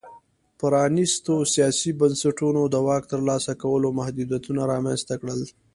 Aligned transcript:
پرانیستو 0.59 1.35
سیاسي 1.53 1.89
بنسټونو 1.99 2.61
د 2.67 2.75
واک 2.87 3.03
ترلاسه 3.13 3.51
کولو 3.61 3.89
کې 3.91 3.95
محدودیتونه 3.99 4.61
رامنځته 4.71 5.13
کړل. 5.21 5.41